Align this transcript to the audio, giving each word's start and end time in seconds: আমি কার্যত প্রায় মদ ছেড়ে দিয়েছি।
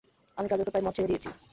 আমি 0.37 0.47
কার্যত 0.49 0.69
প্রায় 0.71 0.85
মদ 0.85 0.93
ছেড়ে 0.95 1.09
দিয়েছি। 1.09 1.29